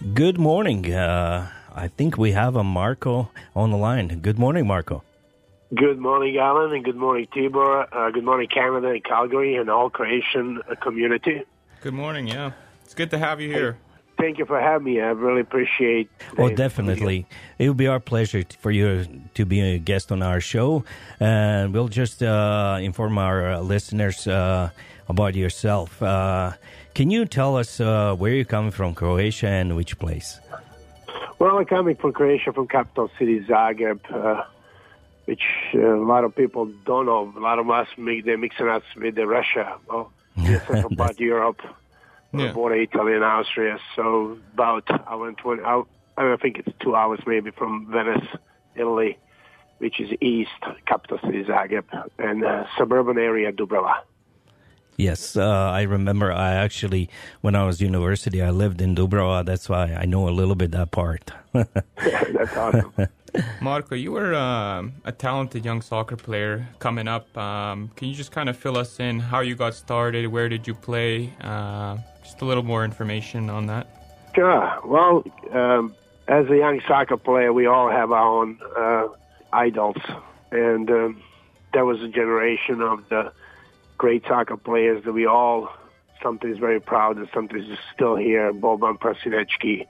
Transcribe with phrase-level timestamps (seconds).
[0.00, 0.90] Good morning.
[0.90, 4.08] Uh, I think we have a Marco on the line.
[4.20, 5.04] Good morning, Marco.
[5.74, 7.86] Good morning, Alan, and good morning, Tibor.
[7.92, 11.42] Uh, good morning, Canada and Calgary and all Croatian uh, community.
[11.82, 12.28] Good morning.
[12.28, 12.52] Yeah,
[12.82, 13.76] it's good to have you here.
[14.18, 15.00] Thank you for having me.
[15.00, 16.10] I really appreciate.
[16.36, 17.26] Well, definitely,
[17.58, 20.82] it will be our pleasure for you to be a guest on our show,
[21.20, 24.70] and we'll just uh, inform our uh, listeners uh,
[25.08, 26.02] about yourself.
[26.94, 30.38] Can you tell us uh, where you're coming from, Croatia, and which place?
[31.38, 34.44] Well, I'm coming from Croatia, from capital city Zagreb, uh,
[35.24, 35.42] which
[35.74, 37.32] uh, a lot of people don't know.
[37.36, 41.18] A lot of us make they're mixing us with the Russia, well, the central part
[41.18, 41.60] Europe,
[42.34, 42.52] Yeah.
[42.52, 43.78] border Italy and Austria.
[43.96, 45.82] So about I went to I,
[46.18, 48.26] I think it's two hours maybe from Venice,
[48.76, 49.16] Italy,
[49.78, 50.50] which is east,
[50.86, 51.84] capital city Zagreb,
[52.18, 53.94] and uh, suburban area Dubrava.
[55.00, 56.30] Yes, uh, I remember.
[56.30, 57.08] I actually,
[57.40, 59.44] when I was university, I lived in Dubrava.
[59.44, 61.30] That's why I know a little bit that part.
[61.52, 62.92] That's awesome.
[63.60, 67.36] Marco, you were um, a talented young soccer player coming up.
[67.38, 70.26] Um, can you just kind of fill us in how you got started?
[70.26, 71.32] Where did you play?
[71.40, 73.86] Uh, just a little more information on that.
[74.34, 74.80] Sure.
[74.84, 75.94] Well, um,
[76.28, 79.08] as a young soccer player, we all have our own uh,
[79.52, 79.96] idols,
[80.50, 81.22] and um,
[81.72, 83.32] there was a generation of the
[84.00, 85.68] great soccer players that we all
[86.22, 88.50] sometimes very proud and sometimes is still here.
[88.50, 89.86] Boban Prosinecki.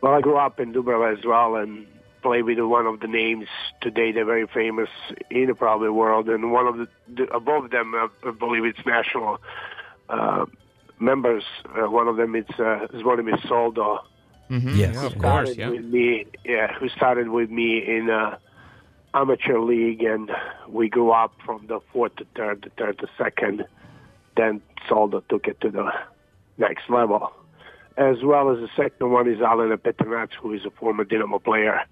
[0.00, 1.84] Well, I grew up in Dubrava as well and
[2.22, 3.48] played with one of the names
[3.80, 4.12] today.
[4.12, 4.88] They're very famous
[5.30, 8.86] in the probably world, and one of the, the above them, uh, I believe it's
[8.86, 9.40] national
[10.08, 10.46] uh,
[11.00, 11.42] members.
[11.64, 14.04] Uh, one of them is uh, Zvonimir Soldo
[14.50, 14.74] Mm-hmm.
[14.74, 14.94] Yes.
[14.94, 15.56] Yeah, of course.
[15.56, 15.70] Yeah.
[15.70, 16.26] with me.
[16.44, 18.36] Yeah, who started with me in uh,
[19.14, 20.30] amateur league, and
[20.68, 23.64] we grew up from the fourth to third, the third to second.
[24.36, 25.90] Then Soldo took it to the
[26.58, 27.32] next level.
[27.96, 31.82] As well as the second one is Alan Petrinac, who is a former Dynamo player.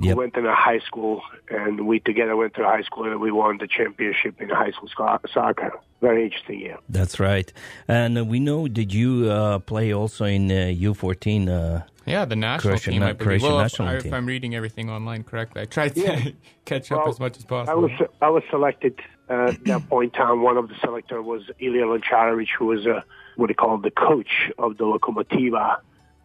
[0.00, 0.16] Yep.
[0.16, 3.32] We went in a high school, and we together went to high school, and we
[3.32, 4.88] won the championship in high school
[5.34, 5.72] soccer.
[6.00, 6.76] Very interesting year.
[6.88, 7.52] That's right.
[7.88, 11.48] And uh, we know, did you uh, play also in uh, U14?
[11.48, 13.18] Uh, Yeah, the national Croatian team, I believe.
[13.26, 14.14] Croatian well, if, national I, if team.
[14.14, 16.28] I'm reading everything online correctly, I tried to Yeah.
[16.64, 17.82] catch up Well, as much as I possible.
[17.82, 17.90] was
[18.22, 20.42] I was selected uh, at that point in time.
[20.42, 23.00] One of the selector was Ilya Loncharovich, who was uh,
[23.36, 25.78] what they call the coach of the Lokomotiva,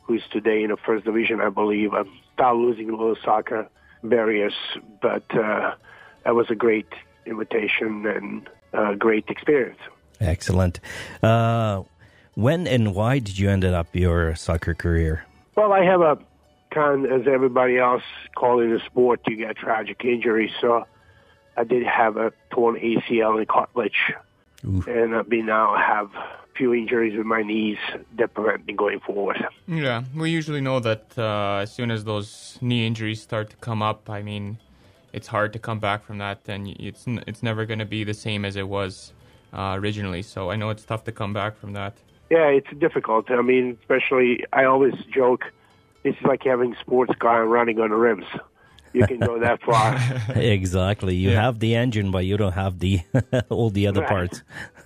[0.03, 1.93] who is today in the first division, I believe.
[1.93, 3.67] I'm still losing a little soccer
[4.03, 4.53] barriers,
[5.01, 5.75] but uh,
[6.23, 6.87] that was a great
[7.25, 9.79] invitation and a great experience.
[10.19, 10.79] excellent.
[11.21, 11.83] Uh,
[12.35, 15.25] when and why did you end up your soccer career?
[15.55, 16.17] Well, I have a
[16.71, 18.03] kind, as everybody else
[18.35, 20.51] call it a sport, you get tragic injuries.
[20.59, 20.85] So
[21.55, 24.13] I did have a torn ACL and cartilage,
[24.67, 24.87] Oof.
[24.87, 27.77] and I've been now have a few injuries with my knees
[28.17, 29.45] that prevent me going forward.
[29.67, 33.81] Yeah, we usually know that uh, as soon as those knee injuries start to come
[33.81, 34.57] up, I mean,
[35.11, 38.03] it's hard to come back from that, and it's n- it's never going to be
[38.03, 39.13] the same as it was
[39.53, 40.21] uh, originally.
[40.21, 41.93] So I know it's tough to come back from that.
[42.29, 43.29] Yeah, it's difficult.
[43.29, 45.43] I mean, especially I always joke,
[46.03, 48.25] it's like having sports car and running on the rims.
[48.93, 49.97] You can go that far.
[50.35, 51.15] exactly.
[51.15, 51.41] You Yeah.
[51.41, 53.01] have the engine, but you don't have the
[53.49, 54.09] all the other Right.
[54.09, 54.43] parts.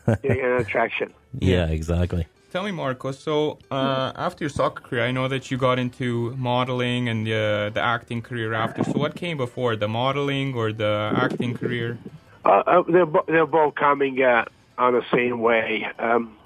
[0.08, 1.14] You get an attraction.
[1.40, 2.28] Yeah, exactly.
[2.54, 3.12] Tell me, Marco.
[3.12, 7.70] So uh, after your soccer career, I know that you got into modeling and the
[7.74, 8.84] the acting career after.
[8.86, 11.98] So what came before, the modeling or the acting career?
[12.46, 14.46] Uh, uh, they're, bo- they're both coming uh,
[14.78, 15.86] on the same way.
[16.00, 16.38] Um,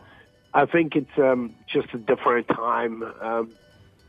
[0.54, 3.04] I think it's um, just a different time.
[3.22, 3.52] Um,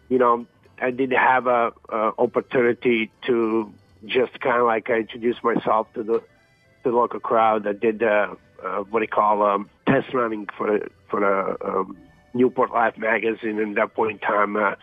[0.09, 0.47] you know,
[0.83, 3.73] I didn't have a, a opportunity to
[4.05, 7.67] just kind of like introduce myself to the to the local crowd.
[7.67, 11.97] I did uh, uh, what you call um, test running for for the um,
[12.35, 13.61] Newport Life magazine.
[13.61, 14.75] And at that point in time, uh,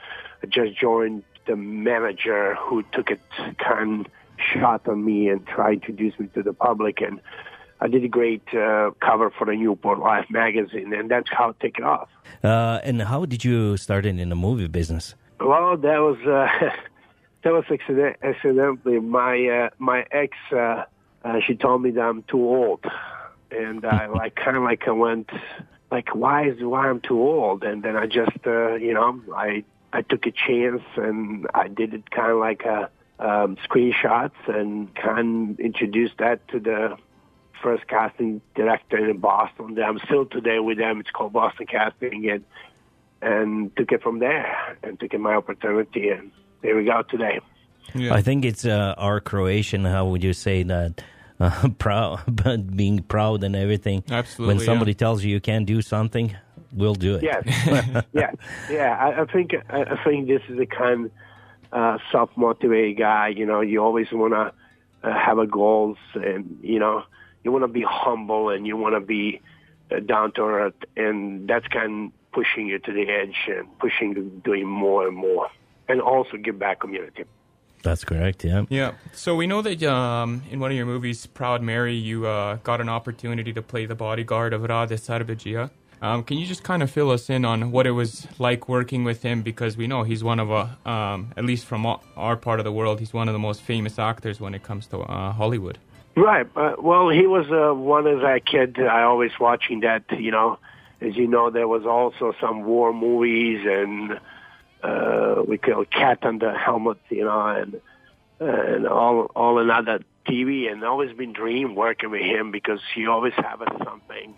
[0.41, 3.21] I just joined the manager who took it
[3.57, 7.01] kind shot on me and tried to introduce me to the public.
[7.01, 7.19] And
[7.81, 11.59] I did a great uh, cover for the Newport Life magazine, and that's how it
[11.59, 12.09] took off.
[12.43, 15.15] Uh, and how did you start in, in the movie business?
[15.39, 16.69] Well, that was uh,
[17.43, 18.99] that was accident- accidentally.
[18.99, 20.85] My uh, my ex, uh,
[21.23, 22.85] uh, she told me that I'm too old,
[23.51, 25.29] and I like kind of like I went
[25.91, 29.63] like why is why I'm too old, and then I just uh, you know I
[29.93, 34.93] I took a chance and I did it kind of like a um, screenshots and
[34.95, 36.97] kind of introduced that to the
[37.61, 39.77] first casting director in Boston.
[39.81, 40.99] I'm still today with them.
[41.01, 42.45] It's called Boston Casting, and
[43.21, 46.31] and took it from there and took it my opportunity, and
[46.61, 47.39] there we go today.
[47.93, 48.13] Yeah.
[48.13, 49.85] I think it's uh, our Croatian.
[49.85, 51.03] How would you say that?
[51.41, 54.03] Uh, proud, but being proud and everything.
[54.11, 54.97] Absolutely, When somebody yeah.
[54.97, 56.35] tells you you can't do something,
[56.73, 57.23] we'll do it.
[57.23, 58.31] Yes, yeah,
[58.69, 58.97] yeah.
[58.99, 61.09] I, I think I, I think this is the kind
[61.71, 63.29] uh, self-motivated guy.
[63.29, 64.53] You know, you always want to
[65.07, 67.03] uh, have a goals, and you know,
[67.45, 69.39] you want to be humble, and you want to be
[69.91, 74.15] uh, down to earth, and that's kind of pushing you to the edge and pushing
[74.15, 75.49] you doing more and more,
[75.87, 77.23] and also give back community.
[77.81, 78.43] That's correct.
[78.43, 78.65] Yeah.
[78.69, 78.91] Yeah.
[79.13, 82.81] So we know that um, in one of your movies, Proud Mary, you uh, got
[82.81, 85.69] an opportunity to play the bodyguard of Rade Serbedzija.
[86.01, 89.03] Um, can you just kind of fill us in on what it was like working
[89.03, 89.41] with him?
[89.41, 92.71] Because we know he's one of a, um, at least from our part of the
[92.71, 95.77] world, he's one of the most famous actors when it comes to uh, Hollywood.
[96.15, 96.47] Right.
[96.55, 98.79] Uh, well, he was uh, one as a kid.
[98.79, 100.03] I always watching that.
[100.17, 100.59] You know,
[101.01, 104.19] as you know, there was also some war movies and
[104.83, 107.81] uh, we call cat under helmet, you know, and
[108.39, 113.33] and all all another TV, and always been dream working with him because he always
[113.33, 114.35] have something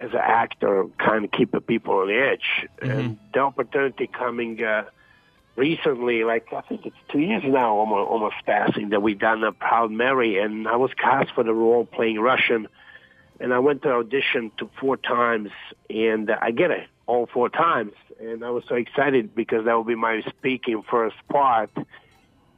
[0.00, 2.66] as an actor, kind of keep the people on the edge.
[2.78, 2.90] Mm-hmm.
[2.90, 4.84] And the opportunity coming uh,
[5.56, 9.52] recently, like I think it's two years now, almost, almost passing, that we done a
[9.52, 12.66] Proud Mary, and I was cast for the role playing Russian,
[13.40, 15.50] and I went to audition to four times,
[15.88, 19.86] and I get it all four times and I was so excited because that would
[19.86, 21.70] be my speaking first part.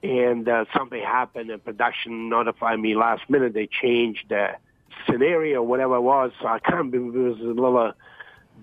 [0.03, 3.55] And uh, something happened, and production notified me last minute.
[3.55, 4.57] They changed the
[5.09, 6.33] scenario, whatever it was.
[6.41, 7.93] So I kind of was a little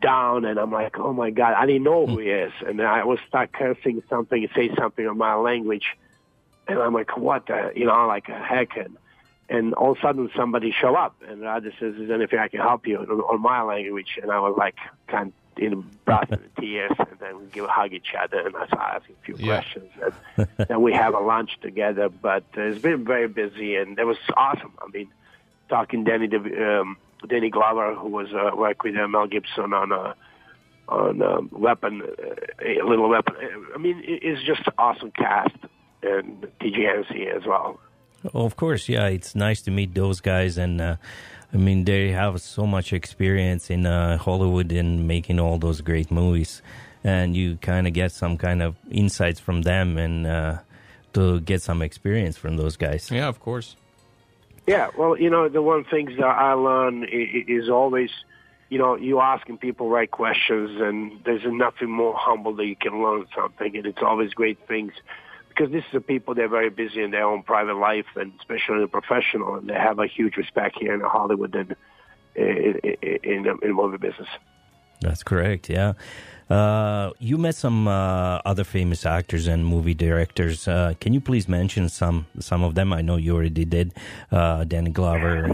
[0.02, 3.06] down, and I'm like, oh my god, I didn't know who he is, and I
[3.06, 5.86] was start cursing something, say something in my language,
[6.68, 8.76] and I'm like, what, the, you know, like a heck,
[9.50, 12.60] and all of a sudden somebody show up, and Rade says, "Is anything I can
[12.60, 14.76] help you?" on, on my language, and I was like,
[15.08, 18.56] kind of in brought in tears, and then we give a hug each other, and
[18.56, 19.62] I start asking a few yeah.
[19.62, 19.92] questions,
[20.38, 22.10] and then we have a lunch together.
[22.10, 24.74] But uh, it's been very busy, and it was awesome.
[24.82, 25.10] I mean,
[25.68, 26.98] talking Danny um,
[27.28, 30.14] Danny Glover, who was uh, worked with uh, Mel Gibson on a uh,
[30.88, 33.36] on um, Weapon, uh, a Lethal Weapon.
[33.76, 35.56] I mean, it's just awesome cast,
[36.04, 36.48] and.
[36.62, 37.80] Hennessy as well.
[38.34, 39.08] Oh, of course, yeah.
[39.08, 40.96] It's nice to meet those guys, and uh,
[41.54, 46.12] I mean, they have so much experience in uh, Hollywood in making all those great
[46.12, 46.62] movies,
[47.04, 50.58] and you kind of get some kind of insights from them and uh,
[51.14, 53.10] to get some experience from those guys.
[53.10, 53.76] Yeah, of course.
[54.68, 58.12] Yeah, well, you know, the one things that I learn is always,
[58.70, 63.02] you know, you asking people right questions, and there's nothing more humble that you can
[63.02, 64.92] learn something, and it's always great things
[65.60, 68.80] because this is a people they're very busy in their own private life and especially
[68.80, 71.76] the professional, and they have a huge respect here in Hollywood and
[72.36, 74.30] in in, in the movie business.
[75.02, 75.70] That's correct.
[75.70, 75.94] Yeah.
[76.50, 80.68] Uh, you met some uh, other famous actors and movie directors.
[80.68, 82.94] Uh, can you please mention some some of them?
[82.94, 83.94] I know you already did.
[84.32, 85.50] Uh, Danny Glover.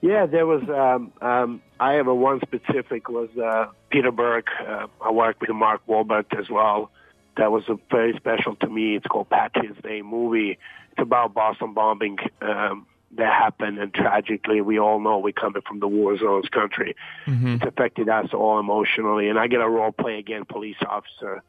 [0.00, 0.62] Yeah, there was.
[0.68, 4.46] Um, um, I have a one specific was uh, Peter Berg.
[4.66, 6.90] Uh, I worked with Mark Wahlberg as well
[7.36, 8.96] that was a very special to me.
[8.96, 10.58] It's called Patriots Day movie.
[10.92, 15.80] It's about Boston bombing um, that happened, and tragically, we all know we're coming from
[15.80, 16.96] the war zones country.
[17.26, 17.54] Mm-hmm.
[17.54, 21.42] It's affected us all emotionally, and I get a role play again, police officer.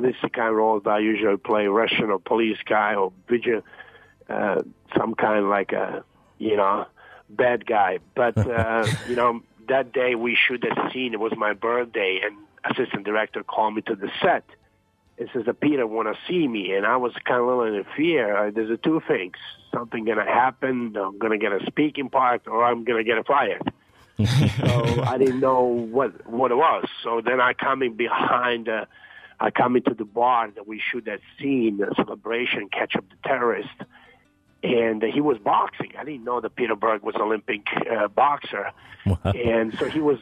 [0.00, 3.62] This is the kind of roles I usually play: Russian or police guy or vigil,
[4.28, 4.62] uh,
[4.96, 6.04] some kind like a
[6.38, 6.86] you know
[7.30, 7.98] bad guy.
[8.14, 11.14] But uh, you know that day we shoot that scene.
[11.14, 14.44] It was my birthday, and assistant director called me to the set
[15.16, 17.74] it says that Peter want to see me, and I was kind of a little
[17.74, 18.36] in fear.
[18.36, 19.36] Uh, there's a two things:
[19.72, 23.04] something going to happen, I'm going to get a speaking part, or I'm going to
[23.04, 23.62] get fired.
[24.18, 26.86] so I didn't know what what it was.
[27.02, 28.68] So then I come in behind.
[28.68, 28.86] Uh,
[29.40, 33.28] I come into the bar that we shoot that scene, the celebration, catch up the
[33.28, 33.68] terrorist,
[34.62, 35.92] and he was boxing.
[35.98, 38.70] I didn't know that Peter Berg was Olympic uh, boxer,
[39.24, 40.18] and so he was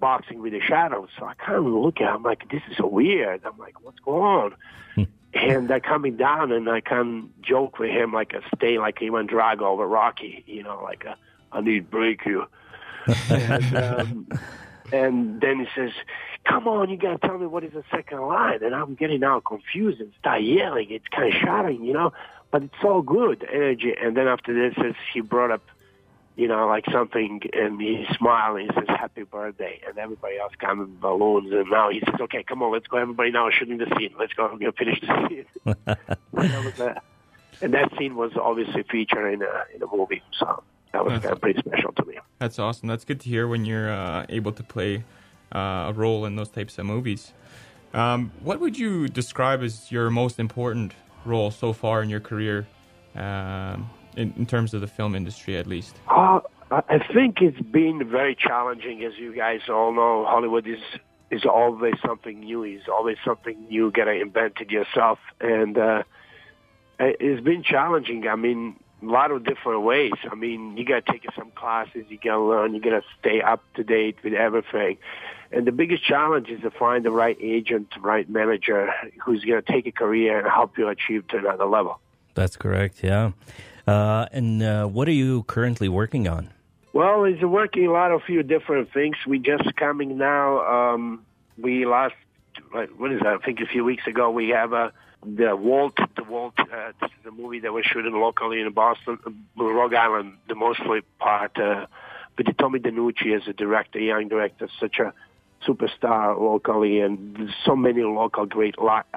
[0.00, 1.08] boxing with the shadows.
[1.18, 3.42] So I kind of look at him like, this is so weird.
[3.44, 4.54] I'm like, what's going on?
[4.94, 5.04] Hmm.
[5.34, 9.00] and they're coming down, and I kind of joke with him like a stay, like
[9.00, 11.16] Ivan Drago over Rocky, you know, like a,
[11.52, 12.46] I need break you.
[13.30, 14.28] and, um,
[14.92, 15.92] and then he says,
[16.44, 18.62] come on, you got to tell me what is the second line.
[18.62, 20.90] And I'm getting now confused and start yelling.
[20.90, 22.12] It's kind of shouting, you know,
[22.50, 23.94] but it's all good energy.
[24.00, 25.62] And then after this, he brought up
[26.36, 30.52] you know, like something, and he smiled and he says, "Happy birthday," and everybody else
[30.58, 32.98] comes with balloons, and now he says, "Okay, come on, let's go.
[32.98, 34.14] Everybody now shooting the scene.
[34.18, 34.56] Let's go.
[34.58, 37.02] We're finish the scene." and, that
[37.60, 41.34] and that scene was obviously featured in a in a movie, so that was kind
[41.34, 42.18] of pretty special to me.
[42.38, 42.88] That's awesome.
[42.88, 45.04] That's good to hear when you're uh, able to play
[45.54, 47.32] uh, a role in those types of movies.
[47.92, 50.94] Um, what would you describe as your most important
[51.24, 52.66] role so far in your career?
[53.14, 55.96] Um, in, in terms of the film industry, at least?
[56.08, 56.40] Uh,
[56.70, 60.24] I think it's been very challenging, as you guys all know.
[60.24, 60.80] Hollywood is
[61.30, 62.62] is always something new.
[62.64, 66.02] It's always something new you gotta invent it yourself, and uh,
[66.98, 68.28] it's been challenging.
[68.28, 70.12] I mean, a lot of different ways.
[70.30, 73.84] I mean, you gotta take some classes, you gotta learn, you gotta stay up to
[73.84, 74.98] date with everything.
[75.52, 78.92] And the biggest challenge is to find the right agent, right manager
[79.24, 82.00] who's gonna take a career and help you achieve to another level.
[82.34, 83.02] That's correct.
[83.02, 83.32] Yeah.
[83.86, 86.50] Uh, and uh, what are you currently working on?
[86.92, 89.16] Well, he's working a lot of few different things.
[89.26, 90.92] We just coming now.
[90.94, 91.24] Um,
[91.56, 92.14] we last
[92.96, 93.34] what is that?
[93.34, 94.92] I think a few weeks ago we have a
[95.24, 95.96] the Vault.
[96.16, 96.54] The Vault.
[96.58, 101.00] Uh, is a movie that was shooting locally in Boston, uh, Rhode Island, the mostly
[101.18, 101.58] part.
[101.58, 101.86] Uh,
[102.38, 105.12] with Tommy DeNucci as a director, young director, such a
[105.66, 108.76] superstar locally, and so many local great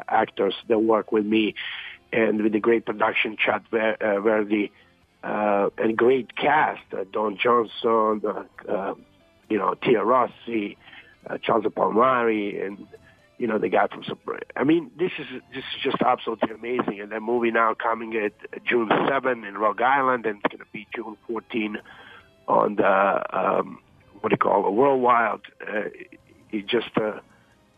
[0.10, 1.56] actors that work with me,
[2.14, 4.72] and with the great production, Chad Ver- uh, Verdi
[5.24, 8.94] uh, and great cast, uh, Don Johnson, uh, uh,
[9.50, 10.78] you know, Theo Rossi,
[11.42, 12.88] Charles Palminteri, and
[13.38, 14.40] you know the guy from Super.
[14.56, 17.00] I mean, this is this is just absolutely amazing.
[17.02, 18.34] And that movie now coming at
[18.66, 21.78] June 7 in Rhode Island, and it's going to be June 14
[22.48, 23.80] on the um,
[24.20, 25.40] what do you call it, Worldwide.
[25.62, 25.90] Uh,
[26.52, 27.20] it just uh,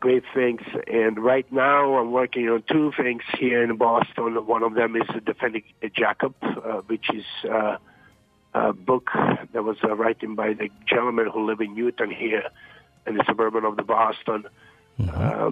[0.06, 0.62] great things.
[0.86, 4.36] And right now, I'm working on two things here in Boston.
[4.46, 5.64] One of them is Defending
[5.96, 7.78] Jacob, uh, which is uh,
[8.54, 9.10] a book
[9.52, 12.44] that was uh, written by the gentleman who live in Newton here
[13.08, 14.46] in the suburban of the Boston.
[15.00, 15.10] Mm-hmm.
[15.10, 15.52] Uh,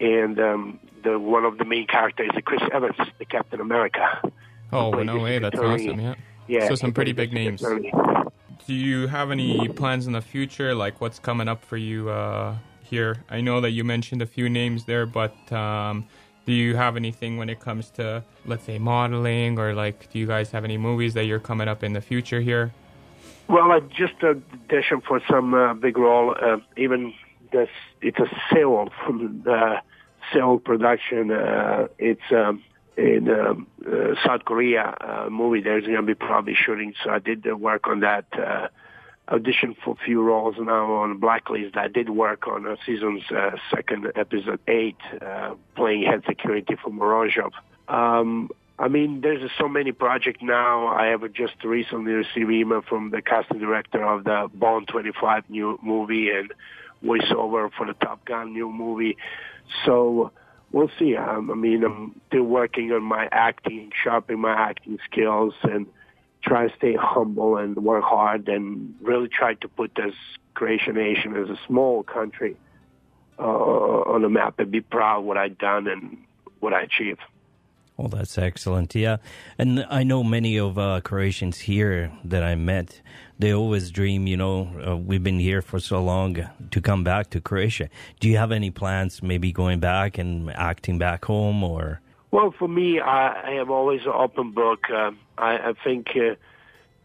[0.00, 4.22] and um, the one of the main characters is Chris Evans, the Captain America.
[4.72, 5.38] Oh no way!
[5.38, 5.88] That's attorney.
[5.88, 6.00] awesome.
[6.00, 6.14] Yeah.
[6.48, 6.68] Yeah.
[6.68, 7.60] So some pretty big names.
[7.60, 7.92] Attorney.
[8.66, 10.74] Do you have any plans in the future?
[10.74, 12.08] Like what's coming up for you?
[12.08, 12.56] Uh,
[12.90, 13.16] here.
[13.30, 16.06] I know that you mentioned a few names there, but um,
[16.44, 20.26] do you have anything when it comes to, let's say, modeling or like, do you
[20.26, 22.72] guys have any movies that you're coming up in the future here?
[23.48, 26.36] Well, I just auditioned for some uh, big role.
[26.40, 27.12] Uh, even
[27.52, 27.68] this,
[28.00, 29.82] it's a Seoul from the
[30.32, 31.30] Seoul production.
[31.30, 32.62] Uh, it's um,
[32.96, 35.60] in um, uh, South Korea uh, movie.
[35.62, 38.26] There's going to be probably shooting, so I did the work on that.
[38.32, 38.68] Uh,
[39.30, 41.76] auditioned for a few roles now on Blacklist.
[41.76, 46.90] I did work on a season's uh, second episode eight, uh, playing head security for
[46.90, 47.52] Morozov.
[47.88, 50.88] Um, I mean, there's so many projects now.
[50.88, 55.78] I have just recently received email from the casting director of the Bond 25 new
[55.82, 56.52] movie and
[57.04, 59.16] voiceover for the Top Gun new movie.
[59.84, 60.32] So
[60.72, 61.14] we'll see.
[61.16, 65.86] Um, I mean, I'm still working on my acting, sharpening my acting skills, and
[66.42, 70.14] try to stay humble and work hard and really try to put this
[70.54, 72.56] Croatian nation as a small country
[73.38, 76.18] uh, on the map and be proud what I've done and
[76.60, 77.20] what I achieved.
[77.96, 78.94] Well, that's excellent.
[78.94, 79.18] Yeah.
[79.58, 83.02] And I know many of uh, Croatians here that I met,
[83.38, 87.28] they always dream, you know, uh, we've been here for so long to come back
[87.30, 87.90] to Croatia.
[88.18, 92.00] Do you have any plans maybe going back and acting back home or?
[92.30, 94.88] Well, for me, I, I have always an open book.
[94.88, 96.36] Uh, I, I think uh,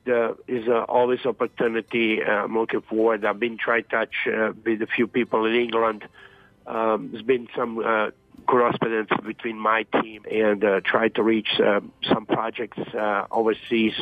[0.05, 2.21] there is uh, always opportunity.
[2.23, 3.25] Uh, I'm looking forward.
[3.25, 6.07] I've been trying to touch uh, with a few people in England.
[6.67, 8.11] Um, there's been some uh,
[8.47, 13.93] correspondence between my team and uh, try to reach uh, some projects uh, overseas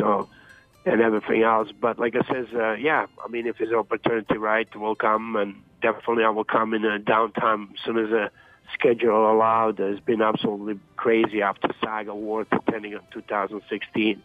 [0.86, 1.70] and everything else.
[1.72, 5.36] But like I says, uh, yeah, I mean, if there's an opportunity, right, we'll come
[5.38, 8.32] and definitely I will come in a downtime as soon as a
[8.74, 14.22] schedule allowed has been absolutely crazy after SAG Awards attending in 2016.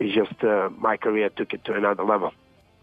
[0.00, 2.32] It's just uh, my career took it to another level.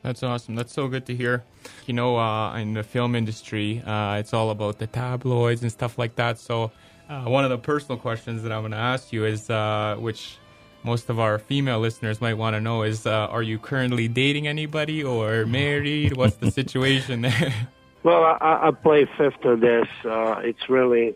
[0.02, 0.56] That's awesome.
[0.56, 1.44] That's so good to hear.
[1.86, 5.98] You know, uh, in the film industry, uh, it's all about the tabloids and stuff
[5.98, 6.40] like that.
[6.40, 6.72] So,
[7.08, 10.38] uh, one of the personal questions that I'm going to ask you is, uh, which
[10.84, 14.48] most of our female listeners might want to know, is: uh, Are you currently dating
[14.48, 16.18] anybody or married?
[16.18, 17.54] What's the situation there?
[18.04, 19.88] Well, I, I play fifth on this.
[20.04, 21.16] Uh, it's really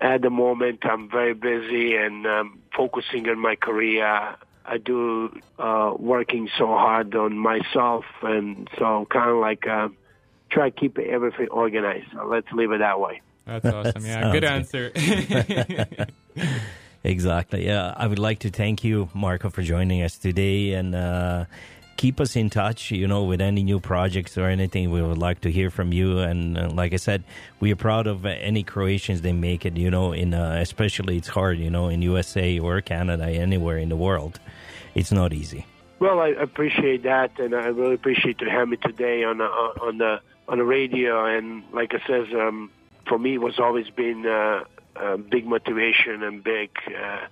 [0.00, 4.36] at the moment I'm very busy and um, focusing on my career.
[4.64, 9.88] I do uh, working so hard on myself, and so kind of like uh,
[10.50, 12.06] try to keep everything organized.
[12.12, 13.20] So let's leave it that way.
[13.46, 14.04] That's awesome.
[14.04, 14.92] Yeah, good answer.
[17.04, 17.66] exactly.
[17.66, 21.46] Yeah, I would like to thank you, Marco, for joining us today, and uh,
[22.00, 24.90] keep us in touch, you know, with any new projects or anything.
[24.90, 26.18] We would like to hear from you.
[26.20, 27.22] And uh, like I said,
[27.60, 31.28] we are proud of any Croatians they make it, you know, in uh, especially it's
[31.28, 34.40] hard, you know, in USA or Canada, anywhere in the world.
[34.94, 35.66] It's not easy.
[35.98, 39.98] Well, I appreciate that, and I really appreciate you having me today on the, on
[39.98, 41.26] the on the radio.
[41.26, 42.70] And like I says, um,
[43.06, 44.64] for me, it was always been uh,
[44.96, 47.26] a big motivation and big uh,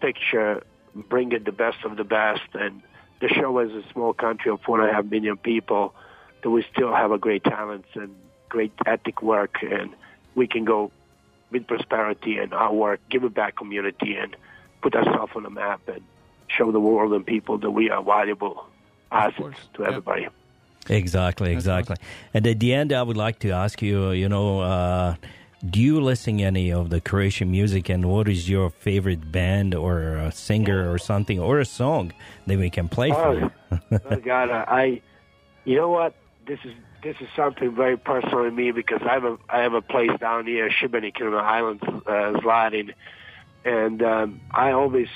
[0.00, 2.82] picture, bringing the best of the best and
[3.20, 5.94] the show is a small country of four and a half million people,
[6.42, 8.14] that we still have a great talent and
[8.48, 9.94] great ethic work, and
[10.34, 10.90] we can go
[11.50, 14.36] with prosperity and our work, give it back community, and
[14.82, 16.02] put ourselves on the map and
[16.48, 18.66] show the world and people that we are valuable
[19.10, 20.22] assets to everybody.
[20.22, 20.28] Yeah.
[20.90, 21.96] Exactly, exactly.
[22.32, 25.16] And at the end, I would like to ask you, you know, uh,
[25.64, 30.16] do you listen any of the Croatian music, and what is your favorite band or
[30.16, 32.12] a singer or something or a song
[32.46, 34.00] that we can play oh, for you?
[34.10, 35.02] oh God, I,
[35.64, 36.14] you know what?
[36.46, 36.72] This is
[37.02, 40.12] this is something very personal to me because I have a I have a place
[40.20, 42.94] down here, Šibenik in the Highlands, uh, Zlatin,
[43.64, 45.08] and um, I always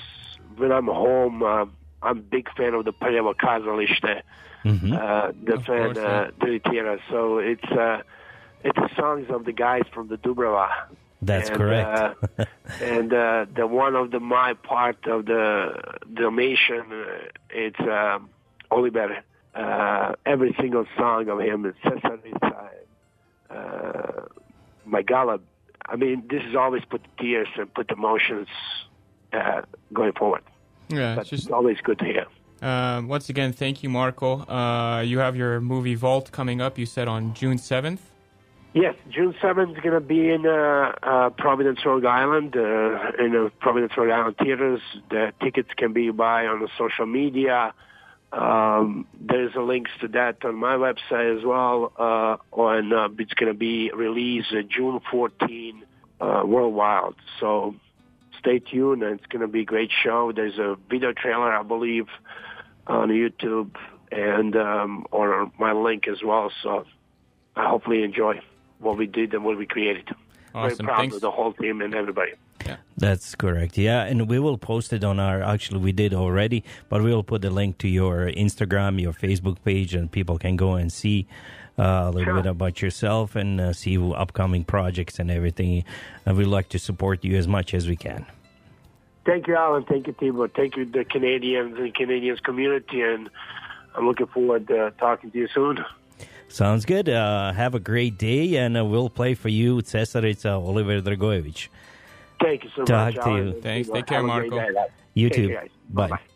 [0.56, 1.66] when I'm home, uh,
[2.02, 4.22] I'm a big fan of the Prljavo Kazalište,
[4.64, 4.92] mm-hmm.
[4.92, 7.64] uh, the of fan uh, So it's.
[7.64, 8.02] Uh,
[8.64, 10.68] it's the songs of the guys from the Dubrava.
[11.20, 12.24] That's and, correct.
[12.38, 12.44] uh,
[12.80, 15.80] and uh, the one of the my part of the
[16.12, 18.28] donation, uh, it's um,
[18.70, 19.18] Oliver.
[19.54, 22.70] Uh, every single song of him is Cesarica,
[23.50, 24.22] uh,
[24.86, 25.40] my Galab.
[25.86, 28.48] I mean, this has always put tears and put emotions
[29.32, 30.42] uh, going forward.
[30.88, 32.26] Yeah, it's, just, it's always good to hear.
[32.62, 34.40] Uh, once again, thank you, Marco.
[34.46, 36.78] Uh, you have your movie Vault coming up.
[36.78, 38.11] You said on June seventh.
[38.74, 43.32] Yes, June 7th is going to be in uh, uh, Providence, Rhode Island, uh, in
[43.32, 44.80] the Providence, Rhode Island theaters.
[45.10, 47.74] The tickets can be bought on the social media.
[48.32, 51.92] Um, there's a links to that on my website as well.
[51.98, 55.84] Uh, and uh, it's going to be released uh, June 14
[56.22, 57.12] uh, worldwide.
[57.40, 57.74] So
[58.38, 59.02] stay tuned.
[59.02, 60.32] And it's going to be a great show.
[60.34, 62.06] There's a video trailer, I believe,
[62.86, 63.76] on YouTube
[64.10, 66.50] and um, on my link as well.
[66.62, 66.86] So
[67.54, 68.40] I hopefully enjoy
[68.82, 70.08] what we did and what we created.
[70.54, 70.76] Awesome.
[70.76, 71.14] Very proud Thanks.
[71.16, 72.32] of the whole team and everybody.
[72.66, 72.76] Yeah.
[72.96, 73.76] That's correct.
[73.76, 75.42] Yeah, and we will post it on our.
[75.42, 79.56] Actually, we did already, but we will put the link to your Instagram, your Facebook
[79.64, 81.26] page, and people can go and see
[81.78, 82.42] uh, a little sure.
[82.42, 85.84] bit about yourself and uh, see upcoming projects and everything.
[86.26, 88.26] And we'd like to support you as much as we can.
[89.24, 89.84] Thank you, Alan.
[89.84, 90.52] Thank you, Timo.
[90.54, 93.30] Thank you, the Canadians and Canadians community, and
[93.94, 95.78] I'm looking forward to talking to you soon.
[96.52, 97.08] Sounds good.
[97.08, 101.68] Uh, have a great day, and uh, we'll play for you, Cesarica Oliver Dragojevic.
[102.42, 103.24] Thank you so Talk much.
[103.24, 103.60] to you.
[103.62, 103.88] Thanks.
[103.88, 104.62] Take care, Marco.
[105.14, 105.54] You Take too.
[105.88, 106.08] Bye.
[106.08, 106.31] Bye-bye.